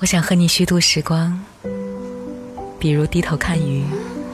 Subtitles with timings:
[0.00, 1.36] 我想和你虚度时光，
[2.78, 3.84] 比如低头看鱼，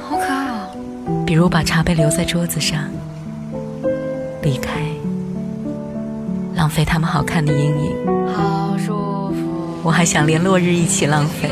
[0.07, 1.25] 好可爱哦！
[1.27, 2.85] 比如把茶杯留在桌子上，
[4.43, 4.83] 离开，
[6.55, 7.97] 浪费他们好看的阴影。
[8.31, 9.81] 好舒服。
[9.83, 11.51] 我还想连落日一起浪费，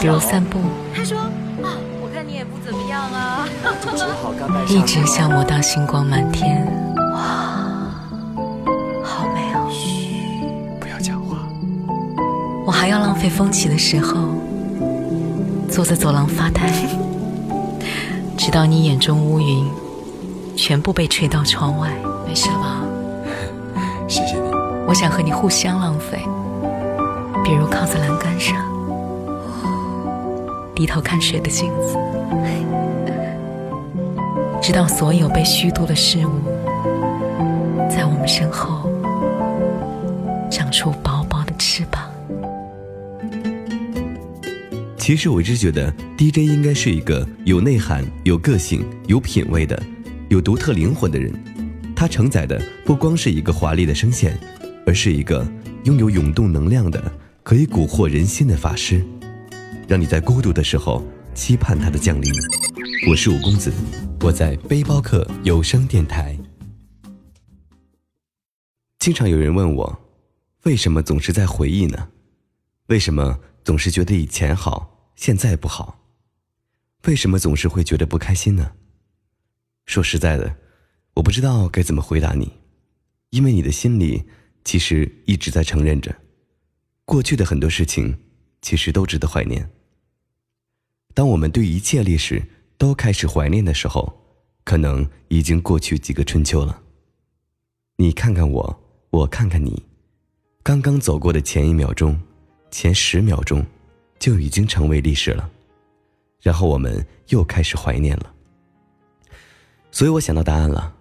[0.00, 0.60] 比如散步，
[0.96, 3.46] 他说啊，我看你也不怎么样啊。
[4.66, 6.89] 一直消磨到星光满天。
[12.70, 14.28] 我还要浪费风起的时候，
[15.68, 16.70] 坐在走廊发呆，
[18.36, 19.68] 直到你眼中乌云
[20.54, 21.90] 全部被吹到窗外。
[22.24, 22.80] 没事了吧？
[24.06, 24.42] 谢谢你。
[24.86, 26.20] 我想和你互相浪费，
[27.42, 28.56] 比如靠在栏杆上，
[30.72, 31.96] 低头看水的镜子，
[34.62, 36.30] 直到所有被虚度的事物，
[37.90, 38.88] 在我们身后
[40.48, 42.00] 长出薄薄的翅膀。
[45.10, 49.76] 其实我一直觉得 DJ 应该是一个有内涵、有个性、有品味的、
[50.28, 51.34] 有独特灵魂的人。
[51.96, 54.38] 他承载的不光是一个华丽的声线，
[54.86, 55.44] 而是一个
[55.82, 59.04] 拥有涌动能量的、可以蛊惑人心的法师，
[59.88, 62.32] 让你在孤独的时候期盼他的降临。
[63.10, 63.72] 我是五公子，
[64.20, 66.38] 我在背包客有声电台。
[69.00, 70.00] 经常有人问我，
[70.62, 72.10] 为什么总是在回忆呢？
[72.86, 76.00] 为什么总是觉得以前好，现在不好？
[77.04, 78.72] 为什么总是会觉得不开心呢？
[79.84, 80.56] 说实在的，
[81.12, 82.50] 我不知道该怎么回答你，
[83.28, 84.24] 因为你的心里
[84.64, 86.16] 其实一直在承认着，
[87.04, 88.18] 过去的很多事情
[88.62, 89.70] 其实都值得怀念。
[91.12, 92.42] 当我们对一切历史
[92.78, 94.24] 都开始怀念的时候，
[94.64, 96.80] 可能已经过去几个春秋了。
[97.96, 99.84] 你看看我，我看看你，
[100.62, 102.18] 刚刚走过的前一秒钟。
[102.70, 103.66] 前十秒钟，
[104.20, 105.50] 就已经成为历史了，
[106.40, 108.32] 然后我们又开始怀念了。
[109.90, 110.94] 所以我想到答案了，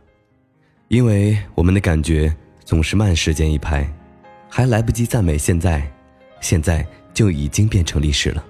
[0.88, 2.36] 因为我们的感觉
[2.66, 3.88] 总是慢时间一拍，
[4.50, 5.86] 还来不及赞美现在，
[6.40, 8.44] 现在就已经变成历史了。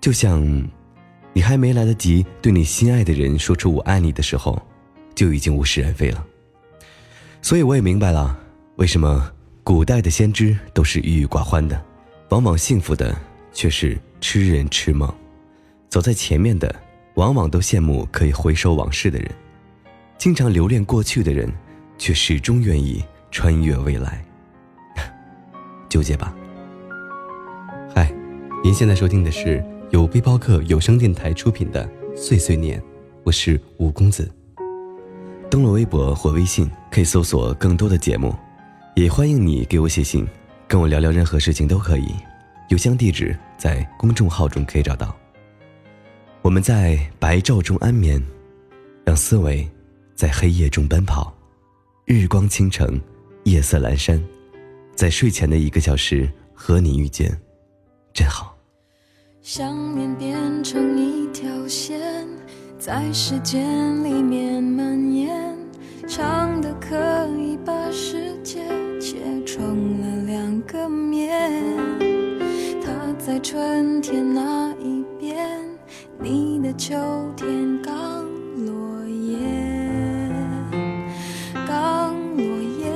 [0.00, 0.40] 就像，
[1.32, 4.60] 你还没来得及对你心爱的人说出我爱你的时候，
[5.14, 6.24] 就已经物是人非了。
[7.42, 8.38] 所以我也明白了，
[8.76, 9.32] 为什么
[9.64, 11.82] 古代的先知都是郁郁寡欢的。
[12.28, 13.18] 往往幸福的
[13.52, 15.12] 却是痴人痴梦，
[15.88, 16.74] 走在前面的
[17.14, 19.30] 往往都羡慕可以回首往事的人，
[20.18, 21.52] 经常留恋过去的人，
[21.98, 24.24] 却始终愿意穿越未来。
[25.88, 26.34] 纠结吧。
[27.94, 28.12] 嗨，
[28.62, 31.84] 您现在收听的是由背包客有声电台出品的
[32.16, 32.80] 《碎碎念》，
[33.24, 34.30] 我是吴公子。
[35.50, 38.32] 登录微博或微信可以搜索更多的节目，
[38.94, 40.26] 也欢迎你给我写信。
[40.68, 42.14] 跟我聊聊任何事情都可以，
[42.70, 45.14] 邮箱地址在公众号中可以找到。
[46.40, 48.22] 我们在白昼中安眠，
[49.04, 49.68] 让思维
[50.14, 51.36] 在黑夜中奔跑。
[52.04, 53.00] 日光倾城，
[53.42, 54.22] 夜色阑珊，
[54.94, 57.36] 在睡前的一个小时和你遇见，
[58.14, 58.56] 真好。
[59.42, 62.00] 想念变成一条线，
[62.78, 65.58] 在时间里面蔓延，
[66.06, 66.96] 长的可
[67.36, 68.29] 以把时
[73.42, 75.58] 春天那一边，
[76.18, 76.94] 你的秋
[77.36, 78.26] 天刚
[78.66, 79.38] 落叶，
[81.66, 82.44] 刚落
[82.78, 82.92] 叶。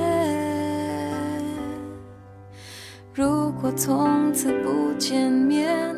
[3.13, 5.95] 如果从此不见面，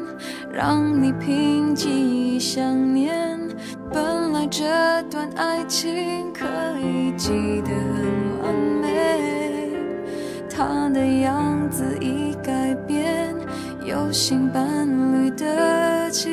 [0.51, 3.37] 让你凭记忆想念，
[3.91, 4.63] 本来这
[5.11, 6.45] 段爱情可
[6.79, 9.73] 以记得很完美。
[10.49, 12.26] 他的样子已，
[14.07, 16.29] 有新伴侣的气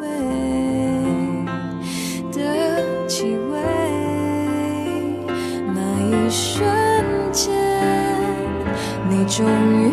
[0.00, 0.08] 味
[2.32, 3.60] 的气味。
[5.74, 6.64] 那一瞬
[7.30, 7.52] 间，
[9.10, 9.92] 你终于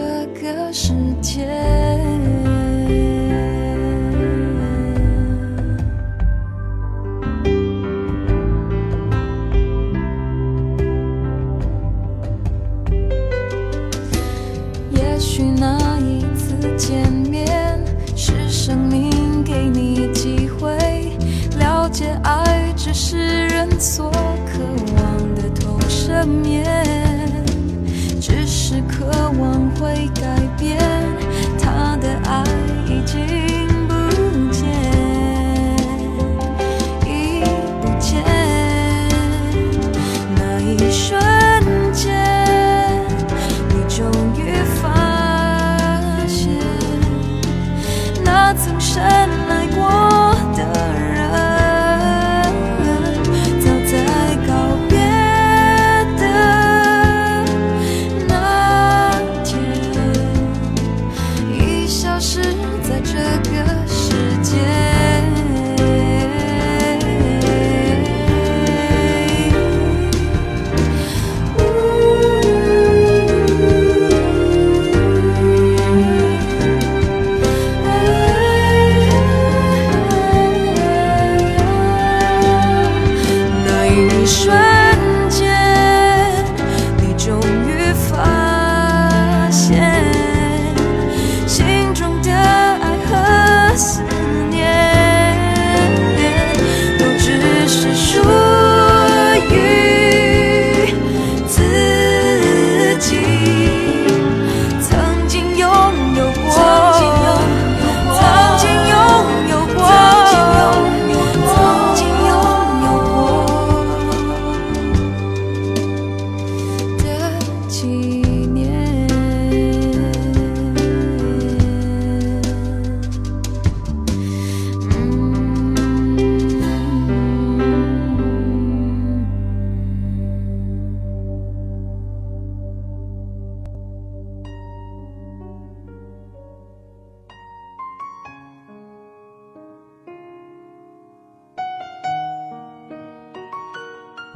[0.00, 2.19] 这个世界。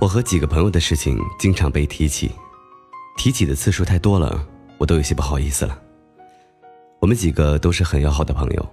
[0.04, 2.30] 我和几个朋友的事情经常被提起，
[3.16, 4.46] 提起的次数太多了，
[4.76, 5.80] 我都有些不好意思了。
[7.00, 8.68] 我们几个都是很要好的朋友，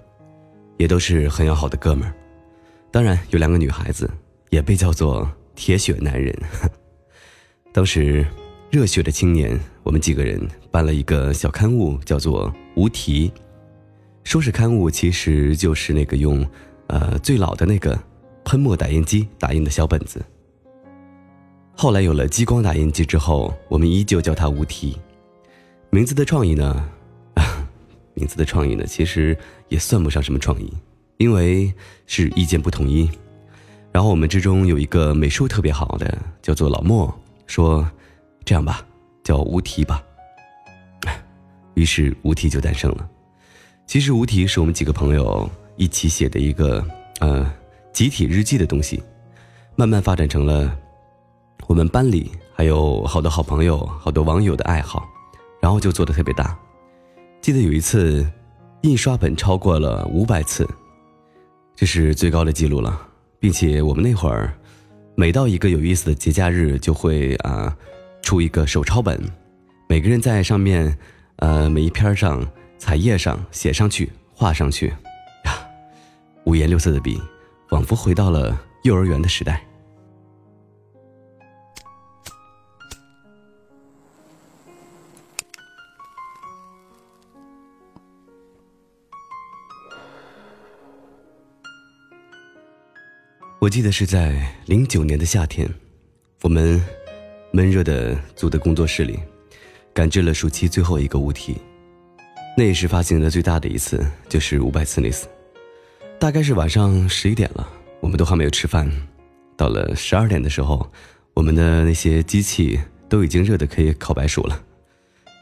[0.75, 2.13] 也都是很要好的哥们儿。
[2.91, 4.11] 当然，有两个女孩子
[4.49, 5.25] 也被叫做
[5.55, 6.37] “铁血男人”。
[7.71, 8.27] 当时，
[8.69, 13.29] 热血的青年，我们几个人办了一个小刊物，叫做《无题》。
[14.25, 16.45] 说是刊物，其实就是那个用，
[16.87, 17.97] 呃，最老的那个
[18.43, 20.21] 喷墨打印机打印的小本子。
[21.75, 24.97] 后来有了激光打印机之后，我们依旧叫它“无题”。
[25.89, 26.89] 名字的创意呢，
[27.33, 27.67] 啊
[28.13, 29.35] 名字的创意呢，其实
[29.67, 30.71] 也算不上什么创意，
[31.17, 31.73] 因为
[32.05, 33.09] 是意见不统一。
[33.91, 37.13] 然后我们之中有一个美术特别好的，叫做老莫，
[37.47, 37.89] 说
[38.45, 38.85] ：“这样吧，
[39.23, 40.03] 叫无题吧。
[41.73, 43.09] ”于是无题就诞生了。
[43.87, 46.85] 其实无题是我们几个朋友一起写的一个
[47.19, 47.51] 呃
[47.91, 49.01] 集体日记的东西，
[49.75, 50.77] 慢慢发展成了
[51.71, 55.07] 我们班里还有好多好朋友、好多网友的爱好，
[55.61, 56.53] 然后就做的特别大。
[57.39, 58.29] 记得有一次，
[58.81, 60.67] 印刷本超过了五百次，
[61.73, 62.99] 这是最高的记录了，
[63.39, 64.53] 并且我们那会儿
[65.15, 67.73] 每到一个有意思的节假日，就会啊
[68.21, 69.17] 出一个手抄本，
[69.87, 70.97] 每个人在上面
[71.37, 72.45] 呃每一篇上。
[72.77, 74.87] 彩页上写上去，画上去，
[75.45, 75.53] 呀，
[76.45, 77.21] 五颜六色的笔，
[77.69, 79.63] 仿佛回到了幼儿园的时代。
[93.61, 95.69] 我记得是在零九年的夏天，
[96.41, 96.83] 我们
[97.51, 99.19] 闷热的租的工作室里，
[99.93, 101.57] 赶制了暑期最后一个物体。
[102.57, 105.27] 那也是发行的最大的一次，就是五百次那次。
[106.17, 108.91] 大概是晚上十一点了，我们都还没有吃饭。
[109.55, 110.91] 到了十二点的时候，
[111.35, 114.59] 我们的那些机器都已经热的可以烤白薯了。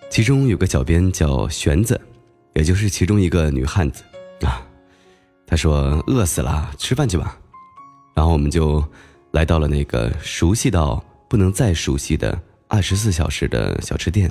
[0.09, 1.97] 其中有个小编叫玄子，
[2.53, 4.03] 也就是其中一个女汉子
[4.41, 4.67] 啊。
[5.47, 7.39] 她说饿死了，吃饭去吧。
[8.19, 8.83] 然后我们就
[9.31, 14.29] 来到了那个熟悉到不能再熟悉的二十四小时的小吃店。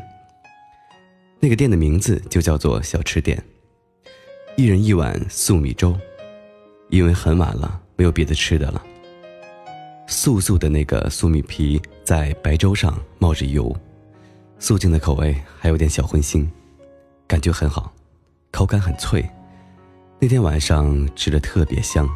[1.41, 3.43] 那个店的名字就叫做小吃店，
[4.59, 5.99] 一人一碗素米粥，
[6.91, 8.85] 因为很晚了，没有别的吃的了。
[10.07, 13.75] 素素的那个素米皮在白粥上冒着油，
[14.59, 16.47] 素净的口味还有点小荤腥，
[17.27, 17.91] 感觉很好，
[18.51, 19.27] 口感很脆。
[20.19, 22.07] 那天晚上吃的特别香，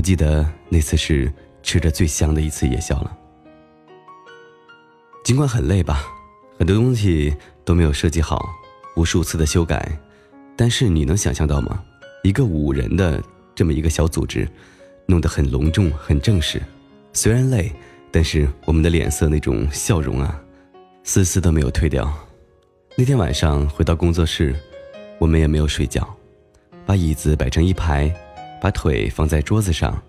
[0.00, 1.30] 我记得那次是
[1.62, 3.14] 吃着最香的一次夜宵了。
[5.22, 6.06] 尽管很累吧，
[6.58, 7.36] 很多东西。
[7.66, 8.48] 都没有设计好，
[8.96, 10.00] 无数次的修改，
[10.56, 11.84] 但是你能想象到吗？
[12.24, 13.22] 一个五人的
[13.54, 14.48] 这么一个小组织，
[15.04, 16.60] 弄得很隆重、很正式。
[17.12, 17.70] 虽然累，
[18.10, 20.42] 但是我们的脸色那种笑容啊，
[21.04, 22.10] 丝丝都没有退掉。
[22.96, 24.56] 那天晚上回到工作室，
[25.18, 26.08] 我们也没有睡觉，
[26.86, 28.12] 把椅子摆成一排，
[28.60, 30.00] 把腿放在桌子上，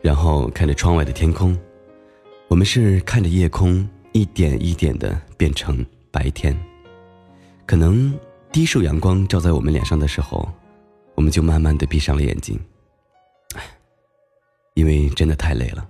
[0.00, 1.56] 然后看着窗外的天空。
[2.48, 6.56] 我们是看着夜空一点一点的变成白天。
[7.66, 8.12] 可能
[8.52, 10.48] 第一束阳光照在我们脸上的时候，
[11.14, 12.58] 我们就慢慢的闭上了眼睛，
[14.74, 15.88] 因为真的太累了。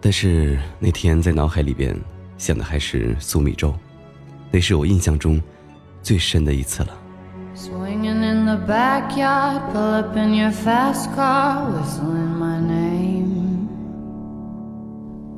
[0.00, 1.94] 但是那天在脑海里边
[2.38, 3.76] 想的还是粟米粥，
[4.51, 5.41] 那是我印象中
[6.01, 6.93] 最深的一次了。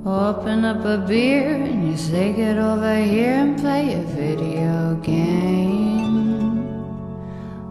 [0.07, 6.63] Open up a beer and you say get over here and play a video game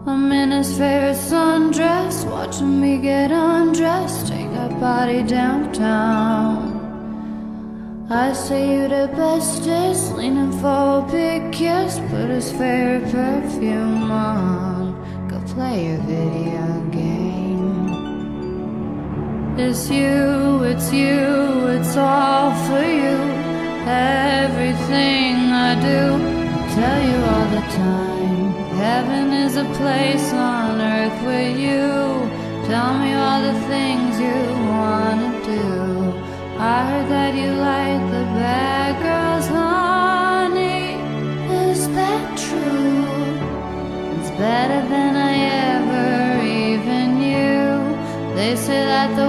[0.05, 6.70] I'm in his favorite sundress Watching me get undressed Take a party downtown
[8.12, 14.92] I say you're the bestest Leaning for a big kiss Put his favorite perfume on
[15.28, 17.22] Go play a video game.
[19.58, 23.16] it's you, it's you, it's all for you.
[23.88, 25.34] Everything
[25.68, 26.02] I do,
[26.52, 28.52] I tell you all the time.
[28.76, 32.28] Heaven is a place on earth with you.
[32.68, 34.38] Tell me all the things you
[34.68, 36.31] wanna do.
[36.64, 40.94] I heard that you like the bad girls, honey.
[41.66, 43.02] Is that true?
[44.14, 45.34] It's better than I
[45.74, 48.36] ever even knew.
[48.36, 49.28] They say that the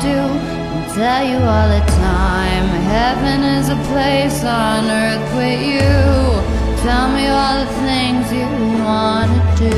[0.00, 0.18] do,
[0.76, 2.66] I tell you all the time.
[2.94, 5.92] Heaven is a place on earth with you.
[6.86, 8.48] Tell me all the things you
[8.84, 9.76] wanna do.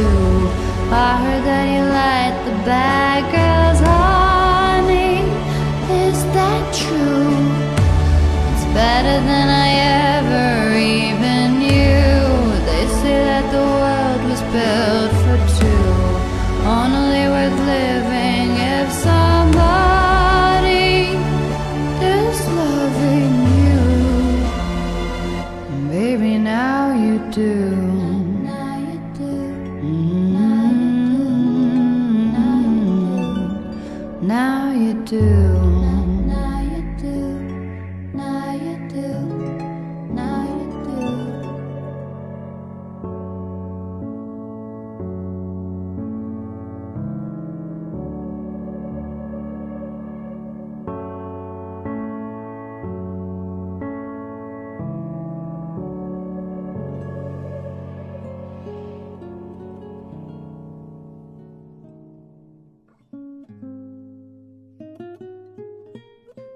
[0.93, 2.20] I heard that you like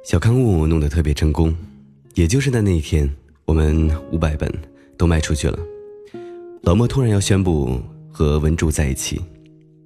[0.05, 1.57] 小刊物弄得特别成功，
[2.13, 3.11] 也就是在那一天，
[3.47, 4.53] 我们五百本
[4.99, 5.59] 都卖出去了。
[6.65, 7.81] 老莫突然要宣布
[8.13, 9.19] 和文竹在一起，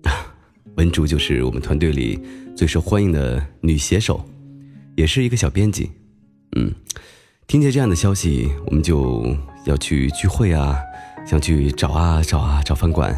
[0.74, 2.18] 文竹就是我们团队里
[2.56, 4.20] 最受欢迎的女写手，
[4.96, 5.88] 也是一个小编辑。
[6.56, 6.74] 嗯，
[7.46, 9.24] 听见这样的消息，我们就
[9.66, 10.76] 要去聚会啊，
[11.24, 13.16] 想去找啊找啊找饭馆。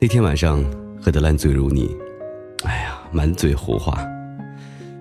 [0.00, 0.64] 那天晚上
[1.02, 1.94] 喝得烂醉如泥，
[2.64, 4.02] 哎呀，满嘴胡话。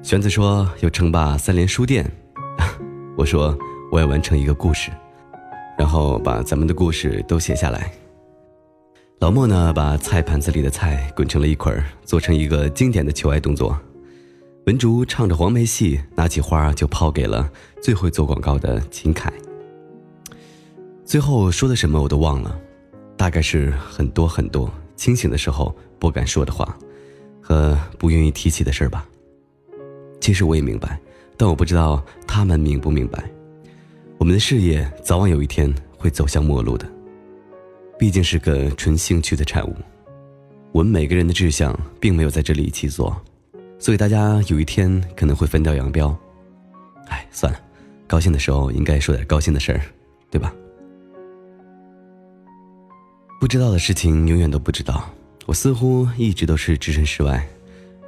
[0.08, 2.10] 玄子说要称霸三联书店，
[3.18, 3.54] 我说
[3.92, 4.90] 我要完成一个故事，
[5.78, 7.92] 然后把咱们的故事都写下来。
[9.20, 13.78] 老莫呢，把菜盘子里的菜滚成了一捆儿，做成一个经典的求爱动作。
[14.68, 17.52] 文竹唱着黄梅戏，拿起花就抛给了
[17.84, 19.30] 最会做广告的秦凯。
[21.04, 22.58] 最后说的什么我都忘了，
[23.18, 26.78] 大概是很多很多清醒的时候不敢说的话，
[27.42, 29.06] 和不愿意提起的事儿吧。
[30.20, 31.00] 其实我也明白，
[31.38, 33.24] 但我不知道他们明不明白。
[34.18, 36.88] 我们的事业早晚有一天会走向末路的，
[38.00, 39.76] 毕竟是个纯兴趣的产物。
[40.72, 43.16] 我们每个人的志向并没有在这里一起做，
[43.80, 46.16] 所以大家有一天可能会分道扬镳。
[47.08, 47.60] 哎，算了，
[48.06, 49.82] 高兴的时候应该说点高兴的事儿，
[50.30, 50.54] 对吧？
[53.40, 55.08] 不知道的事情永远都不知道，
[55.46, 57.48] 我似乎一直都是置身事外。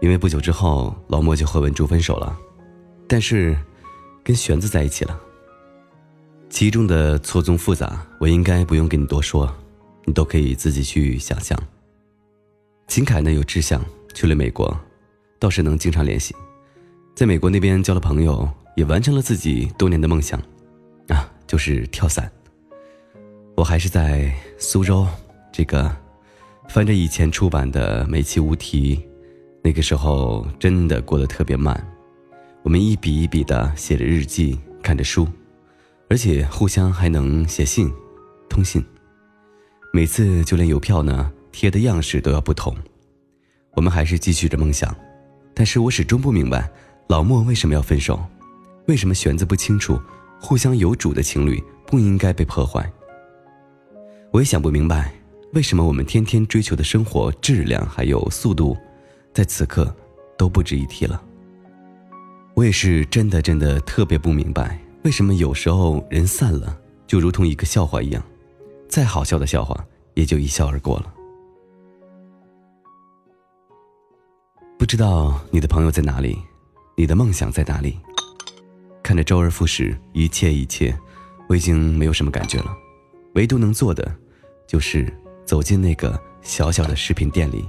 [0.01, 2.37] 因为不久之后，老莫就和文竹分手了，
[3.07, 3.57] 但是
[4.23, 5.19] 跟玄子在一起了。
[6.49, 9.53] 其中的错综复杂，我应该不用跟你多说，
[10.05, 11.57] 你都可以自己去想象。
[12.87, 14.75] 秦凯呢有志向，去了美国，
[15.37, 16.33] 倒是能经常联系，
[17.13, 20.41] 在美国那边交了朋友，也完成了自己多年的梦想，
[21.09, 22.31] 啊，就是跳伞。
[23.55, 25.05] 我还是在苏州，
[25.51, 25.93] 这个
[26.69, 28.95] 翻着以前出版的《美其无题》。
[29.61, 31.85] 那个时候真的过得特别慢，
[32.63, 35.27] 我们一笔一笔的写着日记，看着书，
[36.09, 37.91] 而且互相还能写信、
[38.49, 38.83] 通信。
[39.91, 42.75] 每次就连邮票呢贴的样式都要不同。
[43.75, 44.95] 我们还是继续着梦想，
[45.53, 46.69] 但是我始终不明白
[47.07, 48.19] 老莫为什么要分手，
[48.87, 49.99] 为什么弦子不清楚，
[50.39, 52.91] 互相有主的情侣不应该被破坏。
[54.31, 55.13] 我也想不明白，
[55.53, 58.77] 为什么我们天天追求的生活质量还有速度，
[59.33, 59.93] 在此刻
[60.37, 61.21] 都不值一提了。
[62.55, 68.21] 我也是真的真的特别不明白，为什么有时候人散了，就如同一个笑话一样，
[68.89, 71.13] 再好笑的笑话也就一笑而过了。
[74.77, 76.37] 不知道你的朋友在哪里，
[76.95, 77.97] 你的梦想在哪里？
[79.03, 80.97] 看着周而复始，一切一切，
[81.47, 82.75] 我已经没有什么感觉了。
[83.35, 84.13] 唯独能做的，
[84.67, 85.11] 就是
[85.45, 87.65] 走进那个小小的食品店里，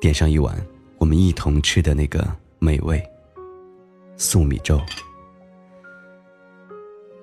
[0.00, 0.54] 点上一碗
[1.00, 3.02] 我们一同吃的那个美味
[4.18, 4.78] 粟米粥。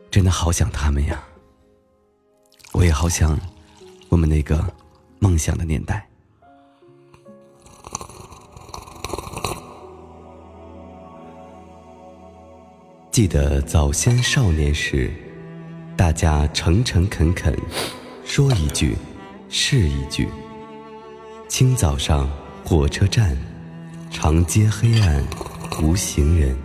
[0.10, 1.24] 真的好想他们呀！
[2.72, 3.40] 我也好想
[4.10, 4.66] 我们那个
[5.20, 6.10] 梦想的年代。
[13.12, 15.14] 记得早先少年时，
[15.96, 17.56] 大家诚诚恳恳，
[18.26, 18.96] 说一句
[19.50, 20.28] 是一句。
[21.48, 22.28] 清早上
[22.66, 23.38] 火车站，
[24.10, 25.24] 长街黑暗
[25.82, 26.58] 无行人，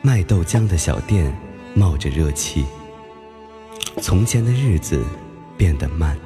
[0.00, 1.32] 卖豆浆的小店
[1.74, 2.64] 冒着热气。
[4.00, 5.04] 从前的日子
[5.56, 6.16] 变得慢，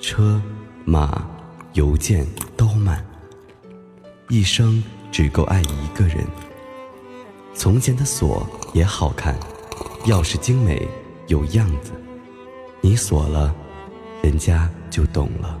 [0.00, 0.40] 车
[0.84, 1.26] 马
[1.72, 3.04] 邮件都慢，
[4.28, 6.24] 一生只够爱一个人。
[7.52, 9.36] 从前的锁也好看，
[10.04, 10.86] 钥匙精美
[11.26, 11.90] 有样子，
[12.80, 13.54] 你锁了，
[14.22, 15.60] 人家就懂了。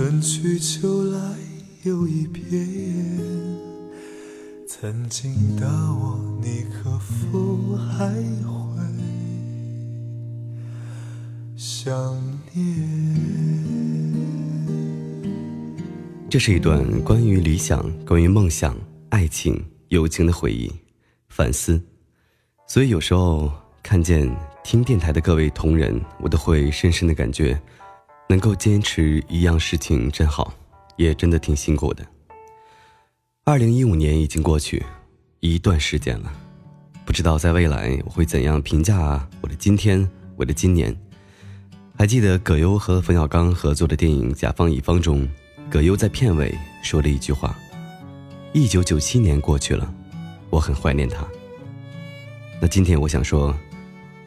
[0.00, 1.20] 春去秋来
[1.82, 2.66] 又一遍。
[4.66, 8.80] 曾经的我，你可否还会
[11.54, 12.18] 想
[12.54, 13.18] 念？
[16.30, 18.74] 这是一段关于理想、关于梦想、
[19.10, 20.72] 爱情、友情的回忆、
[21.28, 21.78] 反思。
[22.66, 24.34] 所以有时候看见
[24.64, 27.60] 听电台的各位同仁，我都会深深的感觉，
[28.30, 30.54] 能够坚持一样事情真好，
[30.94, 32.06] 也真的挺辛苦的。
[33.42, 34.80] 二零一五年已经过去
[35.40, 36.32] 一段时间了，
[37.04, 40.96] 不知道在未来我会怎样评价我的今天，我的今年。
[41.98, 45.28] 还记得葛优和冯小刚合作的电影《甲方乙方》中，
[45.68, 47.58] 葛优在片尾说了一句话
[48.54, 49.92] ：“一九九七年过去了，
[50.50, 51.26] 我很怀念他。”
[52.62, 53.52] 那今天我想说，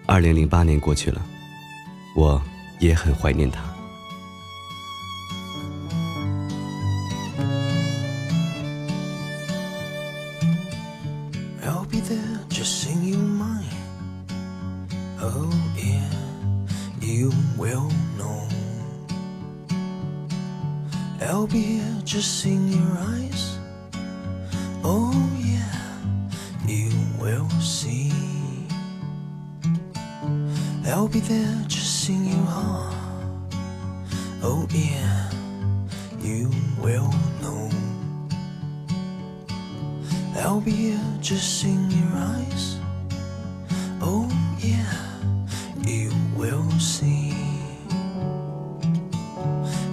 [0.05, 1.25] 二零零八年过去了，
[2.17, 2.41] 我
[2.81, 3.72] 也很怀念他。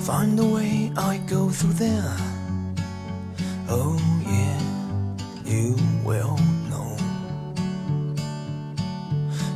[0.01, 2.17] Find the way I go through there.
[3.69, 4.61] Oh yeah,
[5.45, 6.39] you will
[6.71, 6.97] know.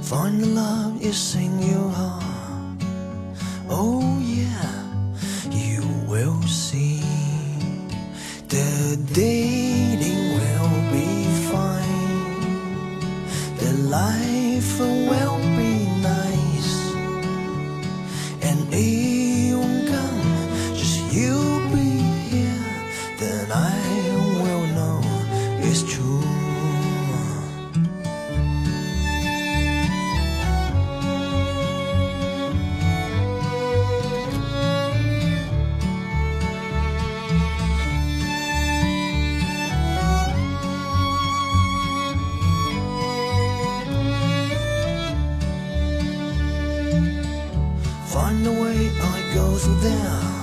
[0.02, 2.23] Find the love is in your heart.
[49.64, 50.33] beautiful down.